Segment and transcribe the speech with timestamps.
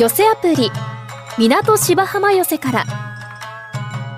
[0.00, 0.70] 寄せアプリ
[1.36, 2.84] 港芝浜寄せから。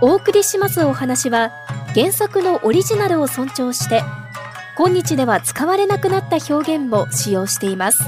[0.00, 1.50] お送りしますお話は
[1.92, 4.04] 原作のオリジナルを尊重して
[4.78, 7.98] 今日では使われなくなった表現も使用しています。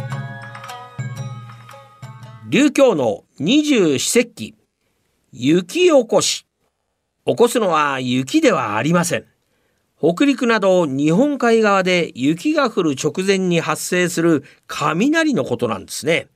[2.48, 4.54] 琉教の二十四節気。
[5.32, 6.46] 雪起こし。
[7.26, 9.24] 起こすのは雪ではありません。
[9.98, 16.28] 北陸など日本海側で雪が降る直前に発生する雷のことなんですね。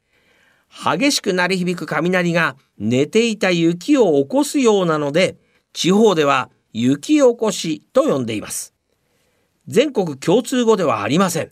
[0.70, 5.36] 激しく鳴り響く雷が寝ていた雪を起こすようなので、
[5.72, 8.74] 地方では雪起こしと呼んでいます。
[9.66, 11.50] 全国共通語ではありません。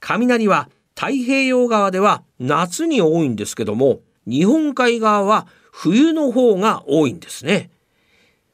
[0.00, 7.70] 雷は太平洋側では夏に多いんですけども、日本海側は冬の方が多いんですね。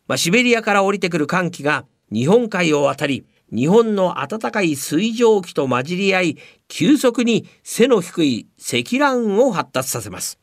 [0.07, 10.39] まあ、シベリアから降りてくる寒気が日本海を渡り日本の暖かい水蒸気と混じり合い急速に背の低い積乱雲を発達させます。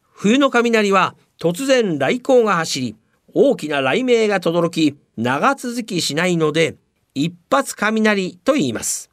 [0.00, 2.96] 冬の雷は突然雷光が走り
[3.34, 6.76] 大きな雷鳴が轟き長続きしないので
[7.14, 9.10] 一発雷と言います。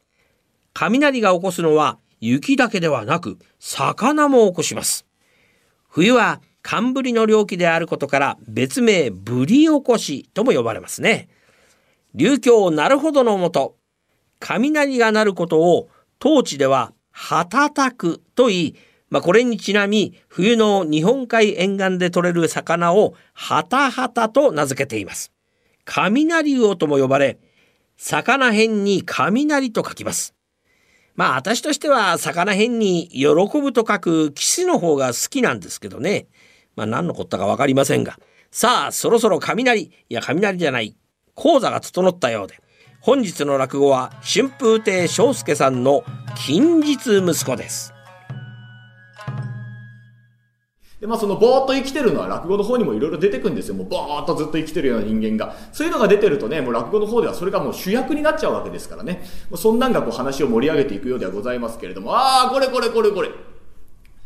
[0.72, 5.06] 雷が起こすのは雪だけではなく魚も起こします。
[5.88, 11.28] 冬は寒ぶりの領域であることから別名ぶり起こしとも呼ばれますね。
[12.14, 13.76] 流教なるほどのもと、
[14.38, 18.76] 雷が鳴ることを当地でははたたくと言い、
[19.10, 25.32] まあ、これにちなみ冬の日本海沿岸で取れる魚をはたはたと名付けています。
[25.84, 27.38] 雷魚とも呼ばれ、
[27.96, 30.34] 魚辺に雷と書きます。
[31.14, 33.26] まあ私としては魚辺に喜
[33.60, 36.26] ぶと書く騎士の方が好きなんですけどね。
[36.74, 38.18] まあ何のこったか分かりませんが、
[38.50, 40.96] さあそろそろ雷、いや雷じゃない、
[41.34, 42.60] 講座が整ったようで、
[43.00, 46.04] 本日の落語は春風亭昇介さんの
[46.36, 47.92] 近日息子です。
[51.00, 53.74] で、まあそのぼーっと生きてるのは落語の方にもいろいろ出てくんですよ。
[53.74, 55.54] もうぼーっとずっと生きてるような人間が。
[55.70, 59.22] そういうのが出てるとね、もう落語の方ではそれがもう主役になっちゃうわけですからね。
[59.54, 63.28] そんなんがこう話を盛り上げていくようではございますけれども、ああ、これこれこれこれ。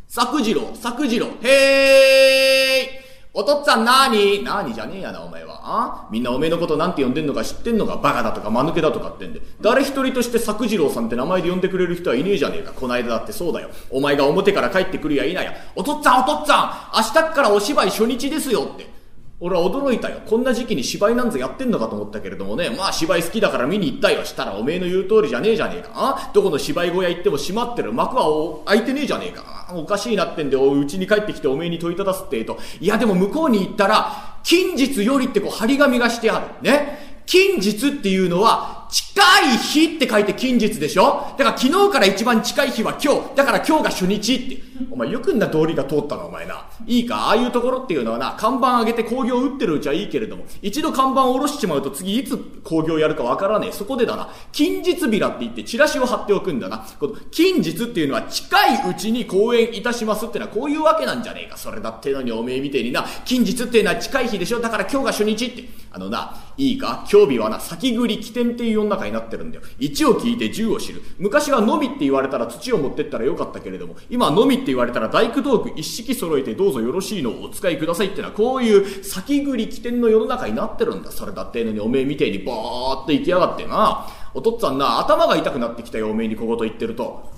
[0.07, 2.98] 作次郎、作次郎、へーい
[3.39, 4.75] おとっつぁんなーに？
[4.75, 5.61] じゃねえやな、お前は。
[5.63, 6.09] あ？
[6.11, 7.95] みんなおめえのことなんて呼んでんのか知ってんのか？
[7.97, 9.41] バカだとか間抜けだとかってんで。
[9.61, 12.73] 誰一人として作次郎さんって名前で呼んでくれる人はいねえじゃねえか。
[12.73, 13.71] こないだだってそうだよ。
[13.91, 15.53] お前が表から帰ってくるやいなや。
[15.77, 18.98] お父っつぁんお父っつぁん明日からお芝居初日ですよって。
[19.41, 20.21] 俺は驚いたよ。
[20.27, 22.71] こんな時期に芝居なんぞやってんのかと思ったけれどもね。
[22.71, 24.25] まあ芝居好きだから見に行ったよ。
[24.25, 26.31] したらおめえの言う通りじゃねえじゃねえか。
[26.35, 27.93] どこの芝居小屋行っても閉まってる。
[27.93, 28.25] 幕は
[28.67, 29.73] 開いてねえじゃねえか。
[29.77, 32.59] おかしいなってんで、うちに帰ってきておめえに問いただすってえと。
[32.81, 36.47] いやでも向こうに行ったら、近日よりってこう張り紙がしてある。
[36.69, 37.23] ね？
[37.27, 39.23] 近日っていうのは、近
[39.55, 41.35] い日って書いて近日でしょ？
[41.39, 43.37] だから昨日から一番近い日は今日。
[43.37, 44.69] だから今日が初日って。
[44.91, 46.69] お前よくんな通りが通ったのお前な。
[46.87, 47.17] いいか？
[47.17, 53.73] ああいうところっていうのはな、看板上げて工業打ってるうちはいいけれども、一度看板を下ろしちまうと次いつ工業やるかわからねえ。
[53.73, 56.87] そこでだな、近日ビラって言ってチラシを貼っておくんだな。
[57.01, 61.57] この近日っていうのは近いうちに公演いたしますってのはこういうわけなんじゃねえか。
[61.57, 64.61] それだってのにおめえみてえにな、近日っていうのは近い日でしょ？
[64.61, 65.89] だから今日が初日って。
[65.91, 67.07] あのな、いいか？
[67.11, 69.63] 今日日はな、先繰り起点っていう世の中になってるんだよ。
[69.79, 71.03] 1を聞いて10を知る。
[71.19, 81.11] 昔はのみって言われたら土を持ってったらよかったけれども、今のみって言われたら大工道具一式揃えてどうぞよろしいのをお使いくださいってのはこういう先繰り起点の世の中になってるんだ。
[81.11, 84.07] それだってのにおめえみてえにボーっと行きやがってな。
[84.35, 87.33] お父っつぁんな、頭が痛くなってきたよ、おめえに小言言ってると。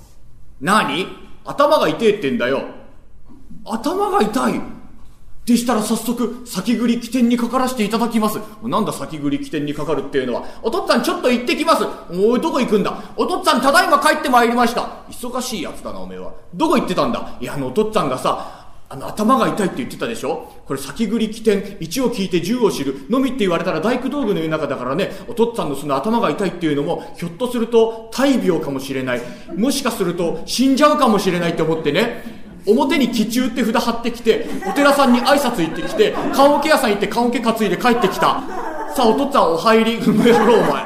[0.59, 1.07] 何？
[1.43, 2.63] 頭が痛えってんだよ。
[3.65, 4.61] 頭が痛い
[5.51, 8.39] でしたら早速、先繰り起点にかからしていただきます。
[8.63, 10.45] なんだ先繰り起点にかかるっていうのは。
[10.61, 11.83] お父っつぁんちょっと行ってきます。
[12.11, 12.97] おい、どこ行くんだ？
[13.17, 15.03] お父っつぁんただいま帰ってまいりました。
[15.09, 16.33] 忙しいやつだな、おめえは。
[16.53, 17.37] どこ行ってたんだ？
[17.41, 18.57] いや、あの、お父っつぁんがさ、
[18.89, 20.51] あの、頭が痛いって言ってたでしょ？
[20.65, 29.21] これ先繰り起点、1を聞いて10を知る、のみって言われたら大工道具の世の中だからね、お父っつぁんのその頭が痛いっていうのも、ひょっとすると大病かもしれない。
[29.55, 32.40] もしかすると死んじゃうかもしれないって思ってね。
[32.65, 38.41] 表に気中って札貼ってきて、お寺さんに挨拶行ってきて、棺桶屋さん行って棺桶担いで帰ってきた。
[38.95, 40.85] さあ、お父っつぁんお入り、うめえろ、お前。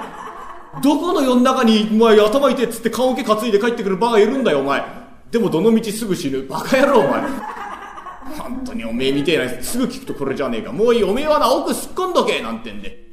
[0.82, 4.84] どこの世の中に、お前頭痛いっつって棺桶担いで帰ってくるバカいるんだよ、お前。
[5.32, 6.44] でもどの道すぐ死ぬ？
[6.48, 7.22] バカ野郎、お前。
[8.38, 10.72] 本当におめえみてえな、すぐ聞くとこれじゃねえか。
[10.72, 13.05] もういい、おめえはな、奥すっ込んどけ、なんてんで。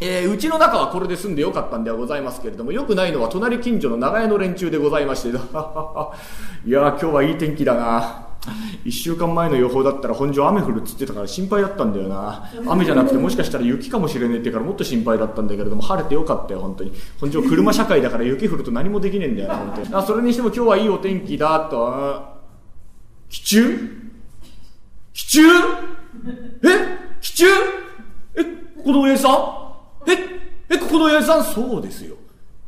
[0.00, 8.24] えー、うちの中はこれで済んでよかったんではございますけれども、よくないのは隣近所の長屋の連中でございまして、 いやー今日はいい天気だな。
[8.84, 12.48] 一週間前の予報だったら本庄雨降るっつってたから心配だったんだよな。
[12.68, 16.92] 雨じゃなくてもしかしたら雪かもしれねえってからもっと心配だったんだけれども、晴れてよかったよ、本当に。
[17.20, 19.88] 本庄車社会だから雪降ると何もできねえんだよな、本当に。
[19.92, 22.22] あそれにしても今日はいいお天気だと。
[23.28, 23.78] 気中？
[25.12, 25.40] 気中？
[26.62, 26.68] え？
[27.20, 27.44] 気中？
[28.36, 28.44] え、
[28.84, 29.32] この親父さ
[29.64, 29.67] ん？
[30.12, 32.16] え、え、ここの親父さんそうですよ。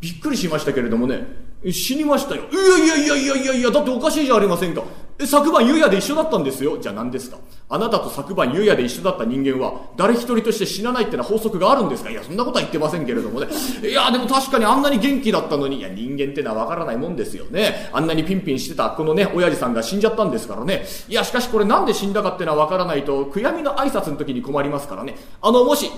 [0.01, 1.27] びっくりしましたけれどもね、
[1.71, 2.45] 死にましたよ。
[2.51, 4.83] いやいやいやいやいやいや、だっておかしいじゃありませんか。
[5.27, 6.79] 昨晩夕夜で一緒だったんですよ。
[6.79, 7.39] じゃあ何ですか
[7.69, 13.49] あなたと昨晩夕夜で一緒だった人間は、誰一人として死なないってのは法則があるんですかいや、そんなことは言ってませんけれどもね。
[13.83, 17.91] いや、でも確かにあんなに元気だったのに、いや、人間ってのはわからないもんですよね。
[17.93, 20.87] あんなにピンピンしてたこのね、親父さんが死んじゃったんですからね。
[21.09, 25.17] いや、しかしこれなんで死んだかってのはわからないと、悔やみの挨拶の時に困りますからね。
[25.43, 25.91] あの、もし、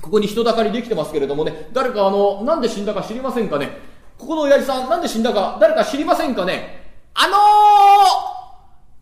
[0.00, 3.78] ここに人だかりできてますけれどもね、誰かあの、なんで死んだか知りませんかね。
[4.18, 6.84] ここの親父さん、なんで死んだか、誰か知りませんかね。
[7.14, 7.38] あのー、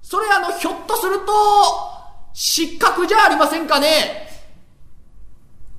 [0.02, 1.32] それあの、ひょっとすると、
[2.32, 4.28] 失格じゃありませんかね。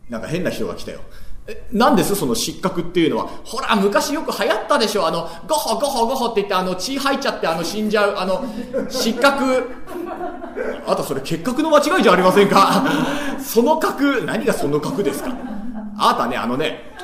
[0.10, 1.02] なんか変な人が来たよ。
[1.48, 2.16] え、なんです？
[2.16, 3.28] その失格っていうのは。
[3.44, 8.44] ほら、昔よく流行ったでしょあの、ゴホゴホゴホって言って、あの、血吐いちゃって、あの、死んじゃう、あの、
[8.90, 9.70] 失格。
[10.88, 12.84] あとそれ結核の間違いじゃありませんか？
[13.40, 15.30] その格、何がその格ですか？
[15.98, 16.95] あなたね、あのね、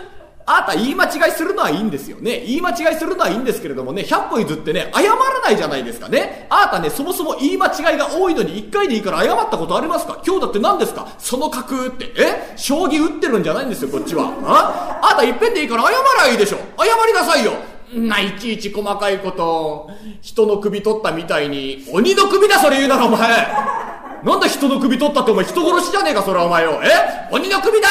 [0.52, 2.42] あなた言い間違いするのはいいんですよね。
[2.46, 6.48] 言い間違いするのはいいんですけれどもね、100歩譲ってね、謝らないじゃないですかね。
[6.50, 10.22] あなたね、そもそも言い間違いが多いのに1回でいいから謝ったことありますか？
[10.26, 11.08] 今日だって何ですか？
[11.18, 12.12] その格って。
[12.18, 12.54] え？
[12.58, 14.26] 将棋打ってるんじゃないんですよ、こっちは。
[14.44, 15.00] あ？
[15.02, 15.92] あなたいっぺんでいいから謝
[16.26, 16.58] らいいでしょ。
[16.78, 17.54] 謝りなさいよ。
[17.94, 19.90] な、いちいち細かいこと、
[20.22, 23.20] 人の首取ったみたいに、鬼の首だそれ言うならお前
[24.24, 26.82] なんだ人の首取ったってお前人殺しじゃねえかそれはお前よ。
[26.84, 27.28] え？
[27.32, 27.88] 鬼の首だ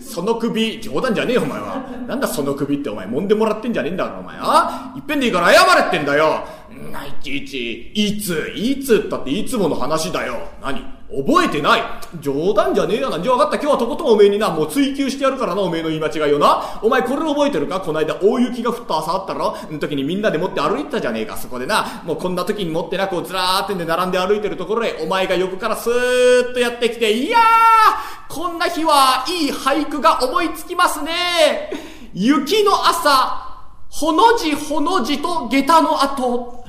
[0.00, 1.84] その首、冗談じゃねえよ、お前は。
[2.06, 4.36] なんだその首ってお前、揉んでもらってんじゃねえんだから、お前。
[4.40, 6.44] あいっぺんでいいから謝れってんだよ。
[6.92, 10.48] な、いちいち、いつ、いつったっていつもの話だよ。
[10.62, 10.95] 何？
[11.08, 11.82] 覚えてない
[12.20, 13.20] 冗談じゃねえよな。
[13.20, 13.56] じゃあ分かった。
[13.58, 16.80] 今日はとことんおめえにな、もう追求してやるからな、おめえの言い間違いよな。
[16.82, 17.80] お前これ覚えてるか？
[17.80, 22.02] この間大雪が降った朝あったろの時にみんなで持って歩いてたじゃねえか、そこでな。
[22.04, 31.70] もうこんな時に持ってな、こうずらーってんで並んで歩いてるところへ、お前が横からスーッとやってきて、いやーこんな日はいい俳句が思いつきますね。
[32.14, 36.64] 雪の朝、ほの字ほの字と下駄の後。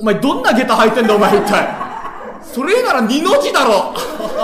[0.00, 1.81] お前どんな下駄履いてんだお前一体？
[2.52, 3.94] それなら二の字だろ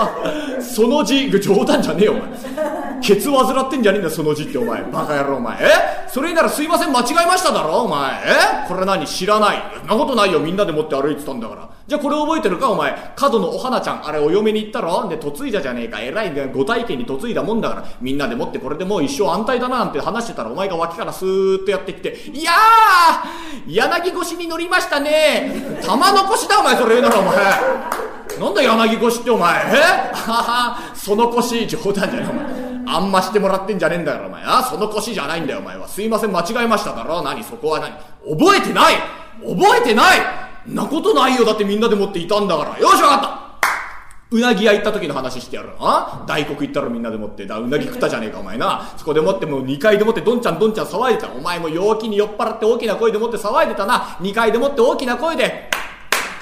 [0.61, 2.88] その字、冗談じゃねえよ、お前。
[3.01, 4.81] ケツ患ってんじゃねえんだ、その字って、お前。
[4.83, 5.57] バカ野郎、お前。
[5.61, 6.09] え？
[6.09, 8.11] それならすいません、間違えましただろ、お前。
[8.25, 8.67] え？
[8.67, 9.63] これ何知らない。
[9.79, 11.69] そんなことないよ、みんなで持って歩いてたんだから。
[11.87, 13.13] じゃあこれ覚えてるか、お前。
[13.15, 15.07] 角のお花ちゃん、あれお嫁に行ったろ？
[15.07, 15.99] で、嫁いだじゃねえか。
[15.99, 17.85] 偉いねご体験に嫁いだもんだから。
[18.01, 25.79] みんなで持ってこれでもう一生安泰だな、なんて話してたら、お前が脇からスーッとやってきて、いやー柳越しに乗りましたね。
[25.83, 27.35] 玉残しだ、お前、それ言うなら、お前。
[28.39, 29.55] なんだ柳越しってお前。
[29.55, 29.79] え？
[30.13, 32.58] はは、その腰、冗談じゃねえ、お前。
[32.91, 34.43] あんましてもらってんじゃねえんだから、お前。
[34.43, 35.87] あその腰じゃないんだよ、お前は。
[35.87, 37.21] すいません、間違えましただろ。
[37.21, 37.93] 何、そこは何？
[38.37, 38.95] 覚えてない
[39.41, 40.19] 覚えてない
[40.65, 41.45] なことないよ。
[41.45, 42.79] だってみんなで持っていたんだから。
[42.79, 43.39] よし、わかった
[44.31, 45.69] うなぎ屋行った時の話してやる。
[45.79, 46.23] あ？
[46.27, 48.91] 大黒行ったらみんなでもって、だ、うなぎ食ったじゃねえか、お前な。
[48.97, 51.31] そこでもってもう2階でもってどんちゃんどんちゃん騒いでた。
[51.31, 54.17] お前も陽気に酔っ払って大きな声でもって騒いでたな。
[54.19, 55.69] 2階でもって大きな声で。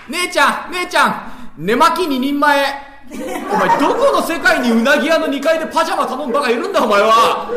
[0.09, 2.86] 姉ちゃん、姉ちゃん、寝巻き2人前。
[3.09, 7.49] お前どこの世界にうなぎ屋の2階でパジャマ頼むバカいるんだお前は。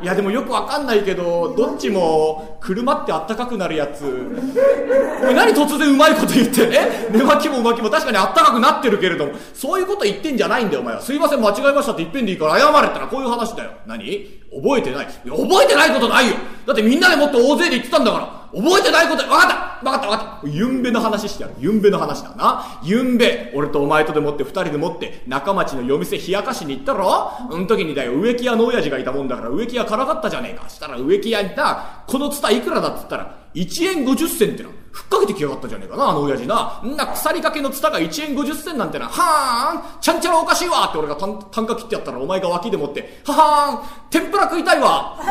[0.00, 4.04] いやでもよくわかんないけどどっちも車ってあったかくなるやつ。
[4.04, 7.08] お何突然うまいこと言ってえ？
[7.10, 9.32] 寝巻きもうまきも確かにあったかくなってるけれども。
[9.54, 11.00] そういうこと言ってんじゃないんだよお前は。
[11.00, 13.72] すいません間違えましたって言ってんでいいから謝れったらこういう話だよ。
[13.86, 14.38] 何？
[14.52, 15.06] 覚えてない。
[15.06, 16.36] いや覚えてないことないよ。
[16.66, 18.38] だってみんなでもっと大勢で言ってたんだから。
[18.52, 21.54] 覚えてないこと分かった分かった分かったゆんべの話してやる。
[21.58, 22.80] ゆんべの話だな。
[22.82, 27.32] ゆんべ、俺とお前とでもって二人でもって中町の夜店冷やかしに行ったろ？
[27.50, 30.68] うん時にだよ、植木屋の親父がいたもんだから植木屋からかったじゃねえか。
[30.68, 34.70] したら植木屋にさ、このツタいくらだっつったら、1円50銭っての。
[34.90, 36.80] ふっかけてきやがったじゃねえかな、あの親父な。
[36.84, 45.14] んな鎖掛けのツタが1円50銭なんてな、はーん、ちゃんちゃらおかしいわって俺が単価切ってやったらお前が脇でもって、ははーん、天ぷら食いたいわ。
[45.22, 45.24] よ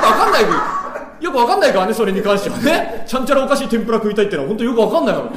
[0.00, 0.44] くわかんない
[1.20, 3.04] よくわかんないからね、それに関してはね。
[3.06, 5.30] ちゃんちゃらおかしい天ぷら食いたいってのは本当よくわかんないから。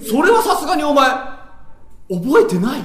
[0.00, 2.80] それはさすがにお前、覚えてない？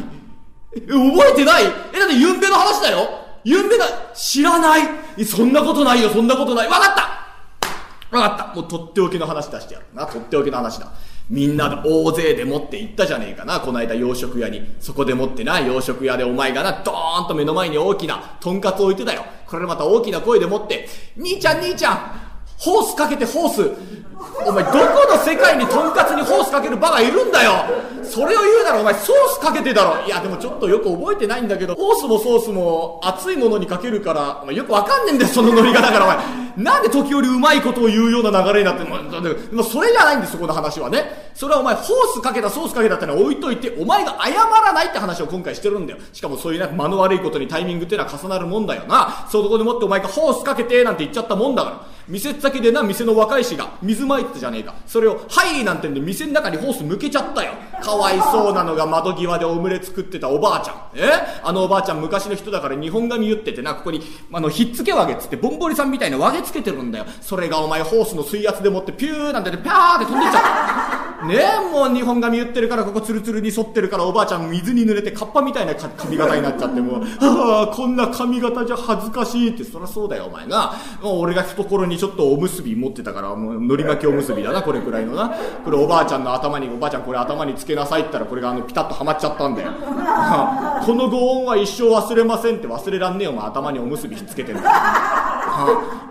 [0.75, 1.63] え、覚えてない？
[1.93, 3.07] え、だってゆんべの話だよ
[3.43, 3.85] ゆんべだ、
[4.15, 5.25] 知らない？
[5.25, 6.67] そんなことないよ、そんなことない。
[6.67, 8.55] わかったわかった。
[8.55, 9.85] もうとっておきの話出してやる。
[9.93, 10.91] な、とっておきの話だ。
[11.29, 14.75] みんなで大勢で持って行ったじゃねえかな、この間洋食屋に。
[14.79, 19.23] そこでもってな、洋食屋でお前がな、ドーンと目の前に大きなとんかつ置いてたよ。
[19.47, 22.32] これまた大きな声でもって、兄ちゃん兄ちゃん
[22.63, 23.71] ホースかけてホース
[24.45, 24.77] お前どこ
[25.09, 27.51] の世界にとんかつにホースかけるバカいるんだよ
[28.03, 41.31] それを言うならお前ソースかけてだろいやでもちょっとよく覚えてないんだけどホースもソースも熱いものにかけるからお前よくわかんねえんだよそのノリがだからお前なんで時折うまいことを言うような流れになってもう、もそれじゃないんです、そこの話はね。
[41.33, 45.99] それはお前、ホースかけたソースかけたってのは置いといて、お前が謝らないって話を今回してるんだよ。
[46.11, 49.25] しかもそういうね、間の悪いことにタイミングっていうのは重なるもんだよな。
[49.31, 51.92] そこでもってお前がホースかけて、なんて言っちゃったもんだから。
[52.07, 54.75] 店先でな、店の若い衆が水まいてたじゃねえか。
[54.85, 57.53] それを、はいなんてんで店の中にホース向けちゃったよ。
[57.83, 60.75] かわいそうなのが窓際でオムレ作ってたおばあちゃん。
[60.95, 61.11] え？
[61.43, 67.05] あのおばあちゃん昔の人だから日本髪言っててな、ここに、あの、ひっつけわげっつって、ぼんぼりさんみたいなわげつけてるんだよ。
[67.21, 71.03] それがお前ホースの水圧でもってピューなんてで、ピャーって飛んでっちゃった。
[71.27, 71.35] ね？
[71.35, 80.75] え、もう日本髪言ってるから、ここツルツルに沿ってるから、おばあちゃん水に濡れてカッパみたいな髪型になっちゃって、もう、はあ、こんな髪型じゃ恥ずかしいって、そりゃそうだよ、お前な。
[81.01, 85.33] もう俺が懐にちょっとおむすび持ってたから、もう、のり巻きおむすびだな、これくらいのな。
[85.63, 89.63] これおばあちゃんの頭に、おばあちゃんこれ頭につけなさいって言ったら、これがあの、ピタッとはまっちゃったんで。
[90.85, 94.67] このご恩は一生忘れませんって忘れらんねえよ、お前頭におむすびひっつけてんだよ。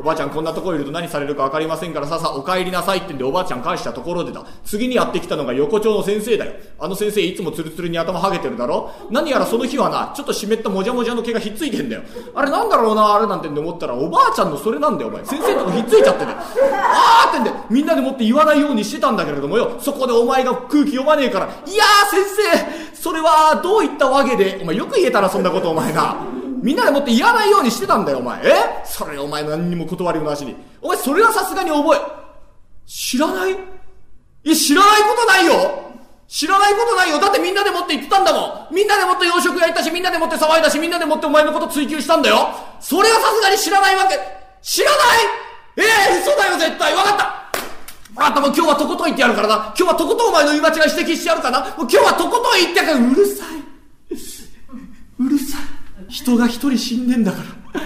[0.00, 4.44] おばあちゃんこんなとこいると何されるか分かりませんからささお帰りなさいってんでおばあちゃん返したところでだ。
[4.64, 6.52] 次にやってきたのが横丁の先生だよ。
[6.78, 8.90] あの先生いつもツルツルに頭はげてるだろ。
[9.10, 12.02] 何やらその日はなちょっと湿ったもじゃもじゃの毛がひっついてんだよ。
[12.34, 15.24] あれなんだろうなあれなんてんで思ったらおばあちゃんのそれなんだよお前。
[15.24, 16.32] 先生のとこひっついちゃってて。
[16.32, 19.76] あーってんでみんなでもって言わないようにしてたんだけれどもよ。
[19.78, 22.24] そこでお前が空気読まねえからいやー先
[22.92, 26.16] 生それはどういったわけでお前よく言えたなそんなことお前が
[26.62, 28.40] みんなでもって言わないようにしてたんだよ、お前。
[28.46, 28.54] え？
[28.84, 30.56] それお前何にも断りもなしに。
[30.80, 32.00] お前それはさすがに覚え。
[32.86, 33.52] 知らない？
[33.52, 33.56] い
[34.50, 35.52] や、知らないことないよ。
[36.28, 37.20] 知らないことないよ。
[37.20, 38.74] だってみんなでもって言ってたんだもん。
[38.74, 42.48] みんなでもって洋食屋行ったし、みんなでもって騒いだし、みんなでもってお前のこと追求したんだよ。
[42.80, 44.18] それはさすがに知らないわけ。
[44.62, 44.98] 知らない？
[45.76, 46.94] ええー、嘘だよ絶対。
[46.94, 47.42] わかった。
[48.14, 49.74] あんたもう今日はとことん言ってやるからな。
[49.76, 51.66] 今日はとことんお前の言い間違い指摘してやるからな。
[51.76, 53.10] もう今日はとことん言ってやるから。
[53.10, 53.48] うるさい。
[55.18, 55.60] うるさい。
[56.12, 57.80] 人が一人死んでんだから。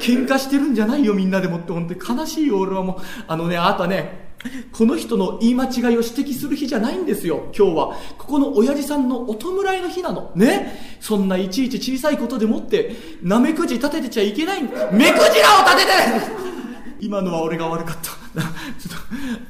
[0.00, 2.94] 喧嘩してるんじゃないよみんなでもって本当に悲しいよ俺はも。
[2.94, 2.96] う
[3.26, 4.34] あのねあなたね
[4.72, 7.96] この人の言い間違いを指摘する日じゃないんですよ今日は。
[8.18, 10.32] ここの親父さんのお弔いの日なの。
[10.34, 10.98] ね？
[11.00, 14.62] そんないちいち小さいことでもってなめくじ立ててちゃいけない。
[14.62, 16.63] めくじらを立てて！
[17.04, 18.02] 今のは俺が悪かった。
[18.34, 18.42] ちょっ
[18.90, 18.96] と、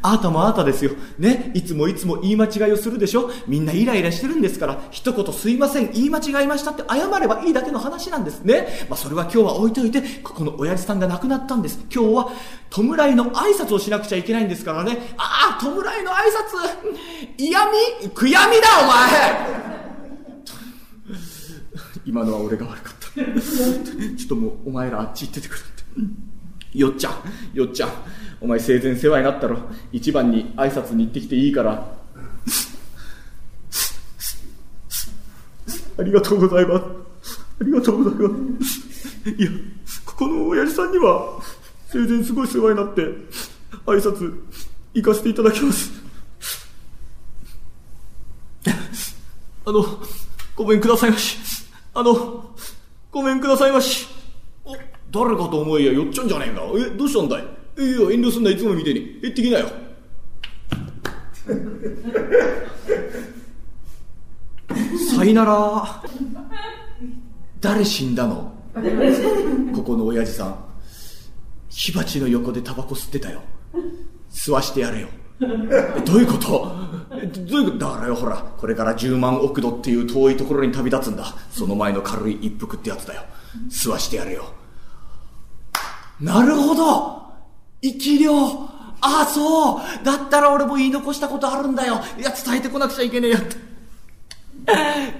[0.03, 0.91] あなたもあなたですよ。
[1.19, 1.53] ね？
[1.55, 3.31] いつもいつも言い間違いをするでしょ？
[3.47, 8.87] みんなイライラしてるんですから、一言すいません、言い間違いましたって謝ればいいだけの話なんですね？
[8.91, 11.79] まあそれは今日は置いといて、ここの親父さんが亡くなったんです。
[11.95, 12.33] 今日は、
[12.71, 15.15] 弔いの挨拶をしなくちゃいけないんですからね。
[15.17, 17.61] ああ、弔いの挨拶、嫌
[18.01, 19.65] み悔やみだ、お前
[22.05, 23.05] 今のは俺が悪かった。
[23.15, 25.85] ちょっともう、お前らあっち行っててくれって。
[26.75, 27.15] よっちゃん、
[27.55, 27.91] よっちゃん、
[28.41, 29.59] お前生前世話になったろ。
[29.93, 31.95] 一番に挨拶に行ってきていいから。
[35.97, 36.81] ありがとうございま
[37.23, 37.41] す。
[37.61, 39.31] ありがとうございます。
[39.31, 39.51] いや、
[40.05, 41.41] ここの親父さんには、
[41.89, 43.03] 生前すごい世話になって、
[43.87, 44.41] 挨拶
[44.95, 45.93] 行かせていただきます。
[49.67, 49.85] あの、
[50.57, 51.39] ごめんくださいまし。
[51.95, 52.55] あの、
[53.13, 54.14] ごめんくださいまし。
[55.15, 57.43] 誰かと思いやよっちゃうんじゃねえかえどうしたんだい？
[57.43, 57.47] いや
[58.11, 59.21] 遠慮すんないつもみてに。
[59.23, 59.69] 行ってきなよ。
[65.17, 66.03] さいなら。
[67.61, 68.53] 誰死んだの？
[69.73, 70.65] ここの親父さん。
[71.69, 73.43] 火鉢の横でタバコ吸ってたよ。
[74.33, 75.09] 吸わしてやれよ。
[76.05, 76.77] どういうこと？
[77.47, 77.79] どういうこと？
[77.79, 78.37] だからよほら。
[78.37, 81.37] これから10万億度っていう遠いところに旅立つんだ。
[81.51, 83.23] その前の軽い一服ってやつだよ。
[83.71, 84.53] 吸わしてやれよ。
[86.21, 87.23] なるほど
[87.83, 88.33] 生き量
[89.01, 93.57] ああ、そうだったら俺も言い残したことあるんだよいや、伝えてこなくちゃいけねえよって。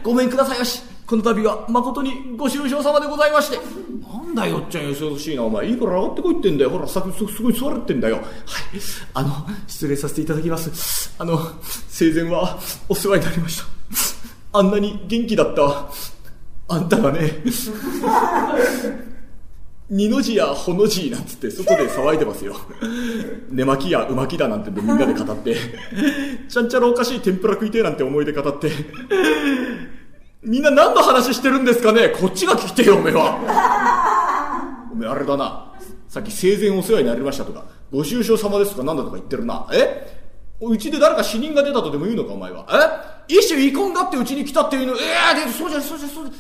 [0.03, 0.83] ごめんくださいよし。
[1.07, 3.59] この度は誠にご愁傷様でございまして。
[3.59, 5.69] なんだよっちゃんよそよそしいな、お前。
[5.69, 6.71] いいから上がってこいってんだよ。
[6.71, 8.17] ほら、さすすごい座れってんだよ。
[8.17, 8.25] はい。
[9.13, 11.15] あの、失礼させていただきます。
[11.19, 11.39] あの、
[11.89, 12.59] 生前は
[12.89, 13.65] お世話になりました。
[14.59, 15.91] あんなに元気だった
[16.69, 17.43] あんたがね、
[19.91, 22.57] 二の字やほの字なんつって外で騒いでますよ。
[23.51, 25.57] 寝巻きやうまきだなんてみんなで語って、
[26.49, 28.71] ちゃんちゃらおかしい天ぷら食いてえなんて思い出語って、
[30.43, 32.09] みんな何の話してるんですかね？
[32.09, 34.89] こっちが聞きてえよ、おめえは。
[34.91, 35.73] おめえあれだな。
[36.09, 39.67] さっき生前お世話になりましたとか、ご愁傷様ですとかなんだとか言ってるな。
[39.73, 40.25] え？
[40.63, 42.65] うちで誰か死人が出たとでも言うのか、お前は？
[43.29, 43.35] え？
[43.35, 44.97] 一種遺恨がってうちに来たっていうの、え
[45.45, 46.35] えー、そうじゃそうじゃそうじゃ。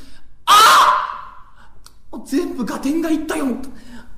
[0.47, 1.14] ああ
[2.25, 3.47] 全部合点がいったよ。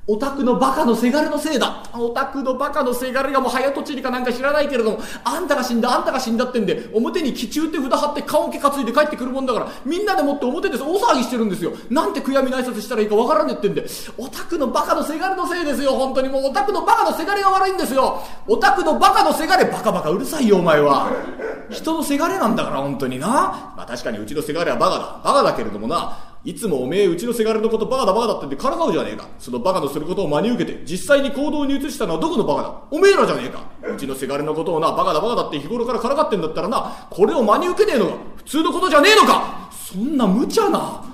[0.08, 1.82] オタクのバカのせがれのせいだ。
[1.92, 11.72] オタクのバカのせがれがもう早とちりかなんか知らないけれども、あんたが死んだ、あんたが死んだってんで、表に気中って札貼って顔毛担いで帰ってくるもんだから、みんなでもって表で大騒ぎしてるんですよ。
[11.90, 13.84] なんて悔やみの挨拶したらいいかわからねえってんで、
[14.16, 18.22] オタクのバカのせがれのせいですよ、本当にもうオタクのバカのせがれが悪いんですよ。
[18.46, 21.10] オタクのバカのせがれ、バカバカうるさいよ、お前は。
[21.68, 23.26] 人のせがれなんだから、本当にな。
[23.76, 25.20] まあ確かにうちのせがれはバカだ。
[25.24, 29.26] バカだけれどもな、いつもおめえうちのせがれのことバカだバカだって言ってからかうじゃねえか。
[29.36, 32.82] そのバカのすることを真に受けて、実際に行動に移したのはどこのバカだ？
[32.92, 33.64] おめえらじゃねえか。
[33.92, 41.04] うちのせがれのことをな、バカだバカだって日頃からからかってんだったらな、これを真に受けねえのが普通のことじゃねえのかそんな無茶な。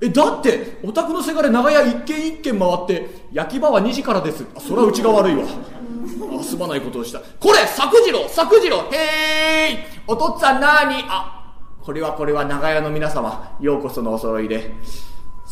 [0.00, 4.44] え、だって、お宅のせがれ長屋一軒一軒回って、焼き場は2時からです。
[4.56, 5.44] あ、それはうちが悪いわ。
[6.40, 7.20] あ、すまないことをした。
[7.20, 9.78] これ作次郎作次郎へーい
[10.08, 11.39] お父っつぁんなにあ、
[11.84, 14.72] これはこれは長屋の皆様、ようこそのお揃いで。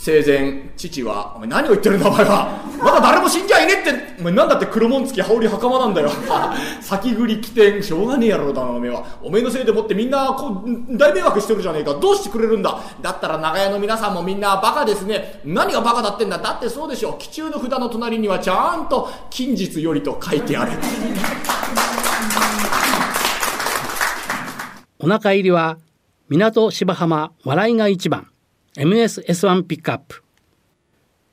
[0.01, 2.57] 生前、父は、お前何を言ってるんだお前は。
[2.79, 6.11] まだ誰も死んじゃいねって、お前なんだって黒紋付き羽織袴なんだよ。
[6.81, 9.05] 先繰り起点、しょうがねえやろだな、おめえは。
[9.23, 11.95] おめえのせいでもってみんな、こう、大迷惑してるじゃねえか。
[11.95, 15.41] どうしてくれるんだだったら長屋の皆さんもみんなバカですね。
[15.45, 17.15] 何がバカだってんだだってそうでしょう。
[17.19, 20.73] 気中の札の隣にはちゃんと、近日よりと書いてある。
[25.01, 25.79] お腹入りは
[26.31, 28.29] 港芝浜笑いが一番。
[28.77, 30.23] MSS1 ピックアップ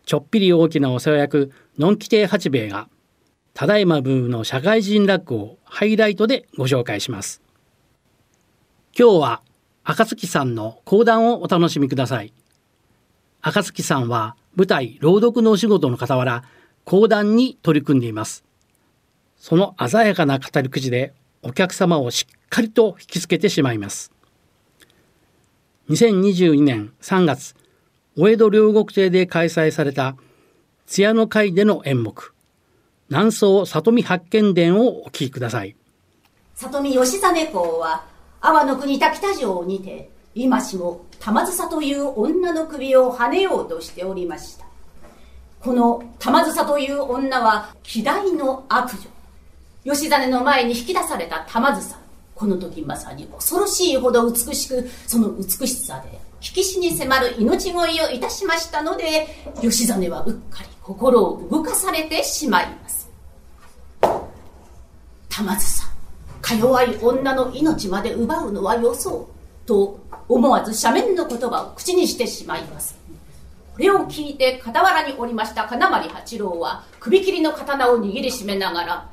[0.06, 2.88] ちょっぴり大きなお世話役のんき亭八兵衛が
[3.54, 7.42] ただいまブームの社会人落語をハイライトでご紹介します。
[8.98, 9.42] 今日は
[9.84, 12.34] 赤月さんの講談をお楽しみください。
[13.42, 16.46] 赤月さんは舞台朗読のお仕事の傍ら
[16.86, 18.46] 講談に取り組んでいます。
[19.36, 24.15] その鮮やかな語り口でお客様をしっかりと引きつけてしまいます。
[25.88, 27.54] 2022年3月、
[28.18, 30.16] お江戸両国亭で開催された
[30.88, 32.34] 津屋の会での演目、
[33.08, 35.76] 南宋里見八犬伝をお聞きください。
[36.56, 38.04] 里見義実公は、
[38.42, 44.66] 阿波の国滝田城にて、今しも玉梓という女の首をはねようとしておりました。
[45.60, 49.02] この玉梓という女は、希代の悪女。
[49.84, 52.05] 義実の前に引き出された玉梓。
[52.36, 59.28] この時まさに恐ろしいほど美しく、その美しさで、引き死に迫る命乞いをいたしましたので、
[59.62, 63.10] 吉実はうっかり心を動かされてしまいます。
[65.30, 65.90] 玉津さん、
[66.42, 69.30] か弱い女の命まで奪うのはよそ
[69.64, 72.96] う、と思わず斜面の言葉を口にしてしまいます。
[73.74, 79.10] これを聞いて傍らにおりました金丸八郎は首切りの刀を握りしめながら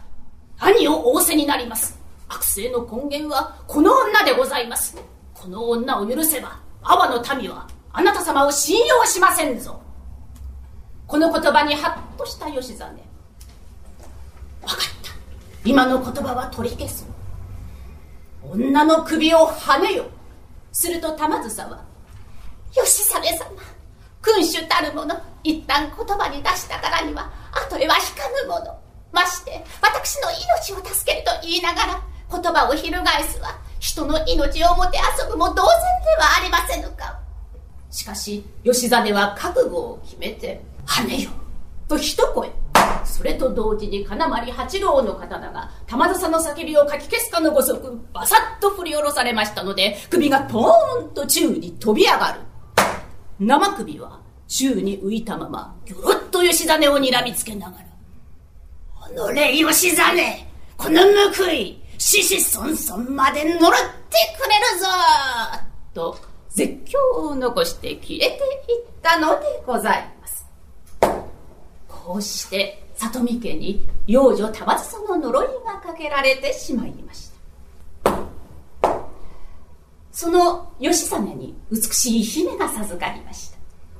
[0.60, 1.98] 何を仰せになります？
[2.34, 4.96] 悪性の根源はこの女でございます。
[5.34, 9.80] この女を許せば、阿波の民はあなた様を信用しませんぞ。
[11.06, 12.80] この言葉にハッとした吉実。
[12.80, 12.98] わかっ
[15.02, 15.12] た。
[15.64, 17.06] 今の言葉は取り消す。
[18.42, 20.06] 女の首をはねよ。
[20.72, 21.84] すると玉梓は、
[22.72, 23.62] 吉実様、
[24.22, 25.14] 君主たる者、
[25.44, 28.78] 一旦言葉に出したからには、後へは引かぬもの。
[29.12, 35.66] まして、私の命を助けると言いながら、言葉を翻すは人の命をもてあそぶも同然で
[36.18, 37.20] はありませぬか。
[37.90, 41.30] しかし、吉実は覚悟を決めて、跳ねよ
[41.86, 42.50] と一声。
[43.04, 52.40] それと同時に金丸八郎の刀が玉梓の叫びをかき消すかのごとくバサッと振り下ろされましたので首がポーンと宙に飛び上がる
[53.40, 57.86] 生首は宙に浮いたままぎょろっと吉実を睨みつけながら
[59.10, 60.02] 「おのれ吉実
[60.76, 61.02] この
[61.34, 63.60] 報い獅子孫孫まで呪って
[64.36, 64.86] くれるぞ
[65.94, 66.18] と
[66.50, 70.44] 絶叫を残して消えていったのでございます。
[71.88, 77.30] こうして里見家に幼女玉梓の呪いがかけられてしまいまし
[78.02, 78.18] た。
[80.10, 83.58] その義実に美しい姫が授かりました。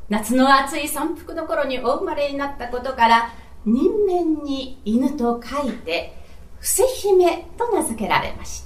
[0.08, 3.32] 夏の暑い山腹の頃にお生まれになったことから、
[3.64, 6.20] 人面に犬と書いて、
[6.62, 8.62] 伏姫と名付けられまし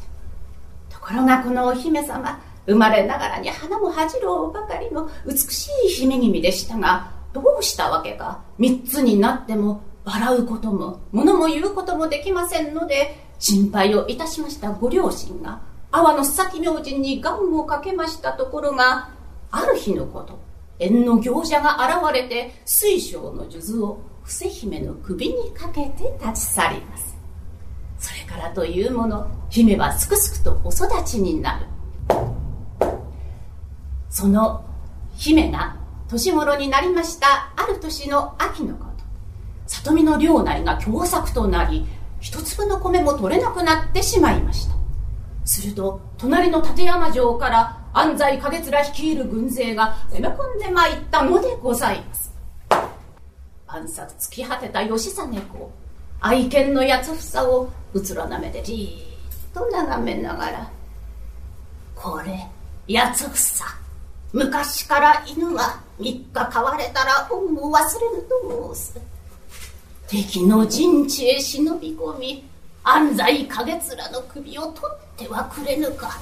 [0.90, 0.96] た。
[0.96, 8.42] ところがこのお姫様生まれながらに花も恥じろうばかりの美しい姫君でしたがどうしたわけか。
[8.58, 14.70] 三つになっても笑うことも物も言うこともできませんので心配をいたしました。
[14.72, 19.08] ご両親が阿波の須崎明神に願をかけましたところが
[19.50, 20.38] ある日のこと
[20.78, 27.15] 縁の行者が現れて水晶の数珠を伏姫の首にかけて立ち去ります。
[27.98, 31.66] それからというもの姫はすくすくとお育ちになる。
[34.10, 34.64] その
[35.14, 35.76] 姫が
[36.08, 39.04] 年頃になりましたある年の秋のこと。
[39.66, 41.86] 里見の領内が凶作となり
[42.20, 44.76] 一粒の米も取れなくなってしまいました。
[45.44, 52.32] すると隣の立山城から安西景面率いる軍勢が攻め込んでまいったのでございます。
[53.66, 55.70] 暗殺突き果てた義実公
[56.20, 59.02] 愛犬の八房をうつろな目でじ
[59.50, 60.70] っと眺めながら
[61.94, 62.46] これ
[62.94, 63.64] 八房。
[64.32, 69.00] 昔から犬は三日飼われたら恩を忘れぬと申す。
[70.08, 72.44] 敵の陣地へ忍び込み
[72.84, 76.18] 安西景面の首を取ってはくれぬか。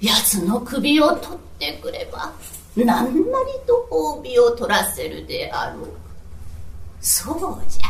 [0.00, 2.32] 奴の首を取ってくれば
[2.76, 3.12] 何なり
[3.66, 5.88] と褒美を取らせるであろう。
[7.00, 7.82] そうじゃ。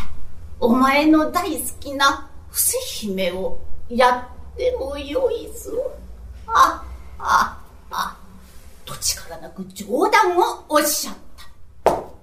[0.59, 3.59] お前の大好きな伏姫を
[3.91, 5.93] やってもよいぞ。
[6.47, 6.83] あ
[7.19, 8.17] ああ
[8.87, 11.15] どちからなく冗談をおっしゃっ
[11.85, 11.93] た。
[11.93, 12.15] こ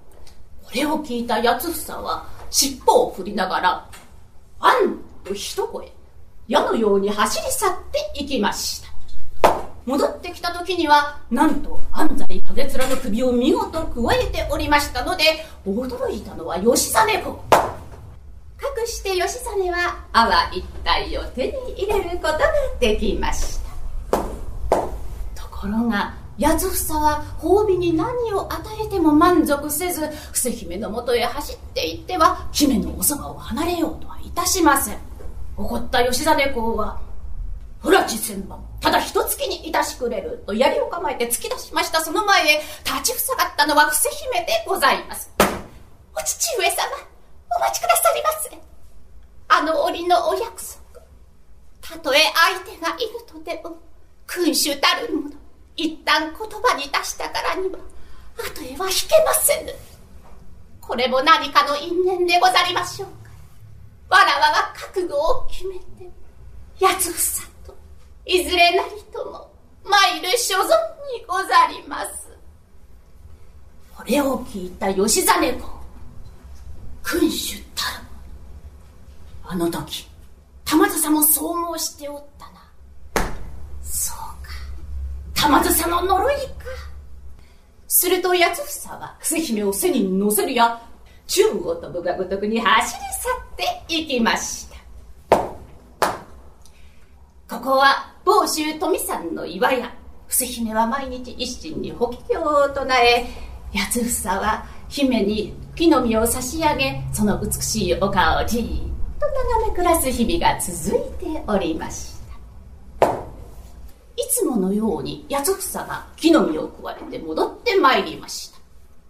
[0.74, 3.88] れを聞いた八房は尻尾を振りながら
[4.58, 5.92] 「あん!」と一声
[6.48, 8.88] 矢のように走り去っていきました。
[9.86, 17.63] 戻ってきた時にはなんと安西景面の首を見事くわえておりましたので驚いたのは義実公。
[18.64, 20.64] かくして義実は阿波一
[21.06, 22.38] 帯を手に入れることが
[22.80, 23.60] できまし
[24.10, 24.18] た。
[24.18, 34.98] ところが八房は褒美に何を与えても満足せず伏姫のもとへ走っていっては姫のおそばを離れようとはいたしません。
[35.56, 36.98] 怒った義実公は
[37.80, 42.00] 「ほら千千番ただ一月にいたしくれる」と槍を構えて突き出しました。
[42.00, 45.30] その前へ立ちふさがったのは伏姫でございます。
[46.16, 47.13] お父上様
[47.56, 48.58] お待ちくださりませ
[49.48, 50.84] あの折のお約束
[51.80, 52.18] たとえ
[52.64, 53.76] 相手がいるとでも
[54.26, 55.30] 君主たるもの。
[55.76, 57.78] 一旦言葉に出したからには
[58.38, 59.72] 後へは引けませぬ。
[60.80, 63.08] これも何かの因縁でござりましょう
[64.08, 66.10] かわらわは覚悟を決めて
[66.80, 67.76] 八つ房と
[68.26, 69.50] いずれなりとも
[69.84, 70.64] 参る所存
[71.18, 72.28] にござります。
[73.96, 75.73] これを聞いた義実公
[77.04, 77.88] 君主たる
[79.44, 80.08] あの時
[80.64, 82.52] 玉梓もそう申しておったな
[83.82, 84.50] そうか
[85.34, 86.40] 玉梓の呪いか。
[87.86, 90.82] すると八房は伏姫を背に乗せるや、
[91.26, 93.34] 宙を飛ぶがごとくに走り去っ
[93.86, 94.66] ていきまし
[95.28, 95.38] た。
[95.38, 95.56] こ
[97.62, 99.92] こは房州富山の岩屋。
[100.26, 103.26] 伏姫は毎日一心に法華経を唱え、
[103.74, 108.68] 八房は姫に木の実を差し上げ、その美しいお顔をじーっ
[109.18, 112.14] と眺め暮らす日々が続いておりまし
[113.00, 113.08] た。
[113.08, 113.10] い
[114.30, 118.52] つものように八房が木の実を食われて戻ってまいりまし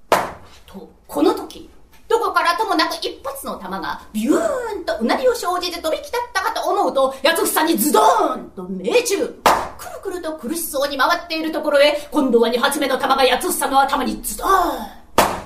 [0.08, 0.18] た。
[0.64, 1.68] と、この時、
[2.08, 9.16] どこからともなく一発の弾がビューンとうなりを生じて飛び来たったかと思うと、八房にズドーンと命中。
[9.18, 9.34] くる
[10.02, 15.03] くると苦しそうに回っているところへ、今度は二発目の弾が八房の頭にズドーン。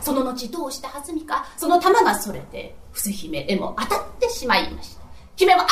[0.09, 5.03] その後どうしたはずみか、その弾がそれて、伏姫へも当たってしまいました。
[5.37, 5.69] 姫はあっ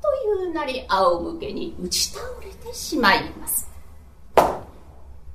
[0.00, 3.70] というなり仰向けに打ち倒れてしまいます。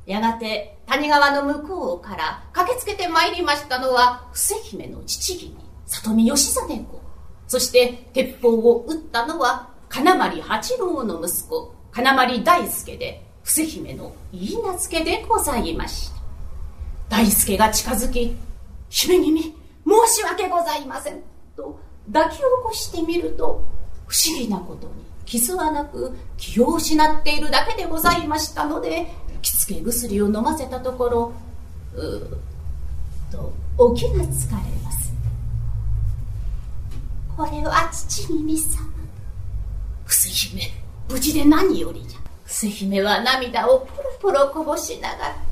[0.07, 6.99] やがて谷川の向こうから駆けつけてまいりましたのは伏姫の父君里見義実公
[7.47, 16.20] そして鉄砲を撃ったのは金丸八郎の息子金丸大輔で伏姫の言い名付けでございました。
[17.11, 18.37] 大輔が近づき
[18.89, 19.51] 姫君申
[20.15, 21.21] し訳ございません。
[21.57, 21.77] と
[22.11, 23.65] 抱き起こしてみると
[24.07, 24.93] 不思議なことに
[25.25, 29.07] 傷はなく気を失っているだけでございましたので
[29.41, 31.33] 着付け薬を飲ませたところ
[31.95, 32.39] うーっ
[33.29, 35.13] と起きがつかれます。
[37.35, 38.89] これは父君様。
[40.05, 40.61] 伏姫
[41.09, 42.19] 無事で何よりじゃ。
[42.45, 45.50] 伏姫は涙をポロポロこぼしながら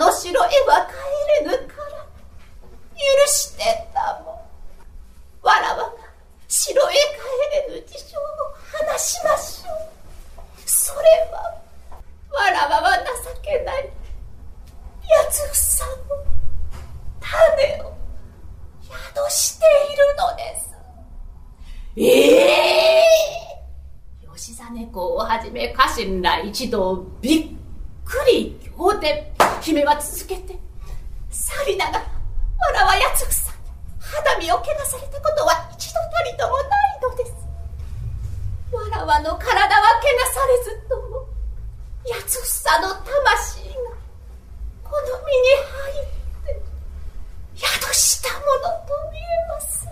[0.00, 0.34] の城へ
[0.66, 0.88] は
[1.42, 2.00] 帰れぬから。
[2.96, 4.48] 許してたも。
[5.42, 5.92] わらわが
[6.48, 6.94] 城へ
[7.68, 8.22] 帰れぬ事情を
[8.88, 10.60] 話しましょう。
[10.64, 11.54] それは
[12.32, 13.90] わらわは情けない。
[15.02, 15.42] 八
[15.78, 16.24] 房の
[17.20, 17.94] 種を
[18.82, 20.74] 宿しているのです。
[21.96, 27.48] ええー、吉実公をはじめ家臣ら一同びっ
[28.06, 29.29] くり仰天。
[29.60, 30.58] 姫は続けて。
[31.30, 32.02] サリナが
[32.58, 33.52] 笑わやつくさ
[34.00, 37.32] 肌身をけなされたことは一度たりともないのです。
[38.74, 41.26] わらわの体はけなされずとも
[42.04, 43.74] やつくさの魂が
[44.82, 46.62] この身に入って
[47.54, 49.88] 宿したものと見えます。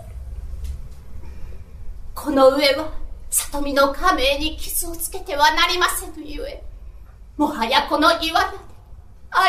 [2.15, 2.91] この上は
[3.29, 6.63] 里見の家名に傷をつけてはなりませぬゆえ
[7.37, 8.68] もはやこの岩屋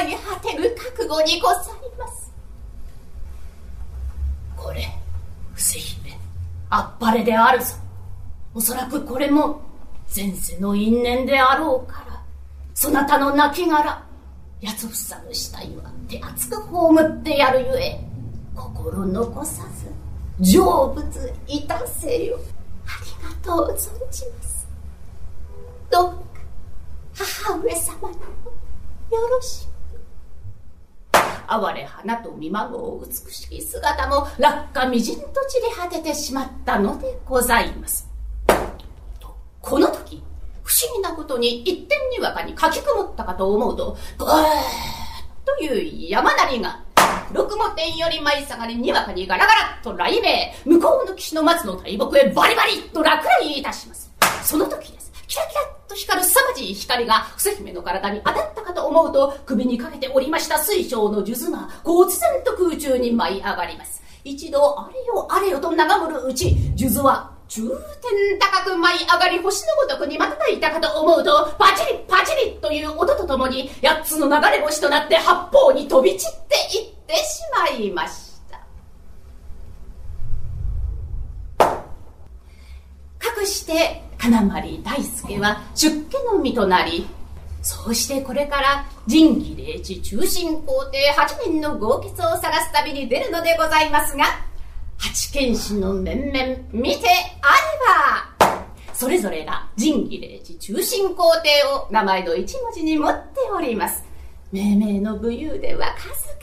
[0.06, 1.58] で相果てる覚悟にござい
[1.98, 2.32] ます。
[4.56, 4.86] これ
[5.54, 6.18] 伏姫
[6.68, 7.74] あっぱれであるぞ。
[8.54, 9.62] おそらくこれも
[10.14, 12.22] 前世の因縁であろうから
[12.74, 13.70] そなたの亡骸
[14.62, 18.00] 八つ房の死体は手厚く葬ってやるゆえ
[18.54, 19.90] 心残さず
[20.40, 22.38] 成仏いたせよ。
[22.86, 24.66] ありがとう存じます。
[25.90, 26.20] どうか
[27.14, 28.50] 母上様にも
[29.10, 29.69] よろしく。
[31.52, 38.08] 哀れ花と見まごう美しき姿も落下みじんと散り果ててしまったのでございます。
[39.18, 40.22] とこの時
[40.62, 44.34] 不思議なことに一点にわかに書き曇ったかと思うとぐーっ
[45.44, 46.84] という山なりが
[47.32, 54.12] 六も天より舞い下がりにわかにガラガラっと雷鳴向こうの岸の松の大木へバリバリと落雷いたします。
[54.42, 55.12] その時です。
[55.26, 55.60] キラキラ
[55.90, 64.00] と光る凄まじい光が伏姫の体に当たったかと思うと首にかけておりました水晶の数珠が忽然と空中に舞い上がります。
[64.22, 78.58] 一度あれよあれよと眺むるうち数珠は中天高く舞い上がり星のごとくに瞬いたかと思うとパチリパチリという音とともに八つの流れ星となって八方に飛び散っていってしまいました。
[83.18, 87.06] かくして金丸大輔は出家の身となり
[87.62, 94.24] そうしてこれから仁義礼智中心皇帝8人の豪傑を探す旅に出るのでございますが
[94.98, 97.08] 八剣士の面々見て
[97.40, 98.60] あれば
[98.92, 104.04] それぞれが仁義礼智中心皇帝を名前の一文字に持っております。
[104.52, 105.94] 命名の武勇伝は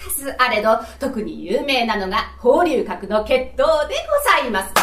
[0.10, 3.68] 数々あれど特に有名なのが法隆閣の決闘でご
[4.42, 4.74] ざいます。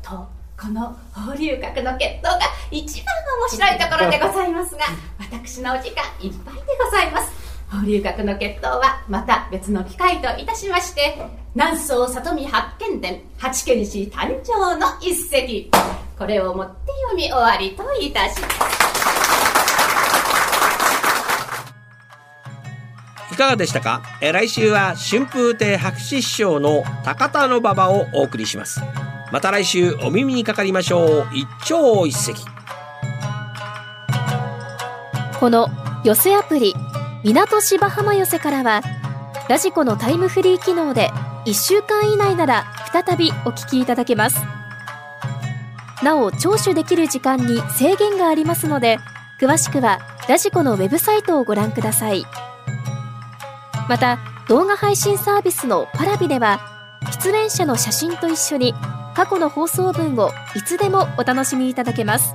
[0.00, 0.28] と
[0.64, 4.80] この法隆閣の決闘が一番面白いところでございますが
[5.18, 7.30] 私のお時間いっぱいでございます。
[7.70, 11.18] 法隆閣の決闘はまた別の機会といたしまして
[11.54, 15.70] 南宋里見八犬伝八犬士誕生の一席。
[16.18, 16.74] これをもって
[17.10, 18.54] 読み終わりといたします。
[23.34, 24.00] いかがでしたか？
[24.22, 28.80] え来週は春風亭白紙師匠の高田の馬場をお送りします。
[29.34, 31.26] また来週お耳にかかりましょう。
[31.34, 32.34] 一朝一夕。
[35.40, 35.68] この
[36.04, 36.72] 寄せアプリ
[37.24, 38.80] 港芝浜寄せからは
[39.48, 41.10] ラジコのタイムフリー機能で
[41.46, 44.40] 1週間以内なら再びお聞きいただけます。
[46.04, 49.00] なお聴取できる時間に制限がありますので
[49.40, 52.24] 詳しくはラジコのウェブサイトをご覧ください。
[53.88, 56.60] また動画配信サービスのパラビでは
[57.20, 58.74] 出演者の写真と一緒に
[59.14, 62.34] 過去の放送分をいつでもお楽しみいただけます。